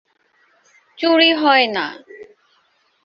‘চুরি 0.97 1.31
হয় 1.33 1.65
না।’ 1.67 1.85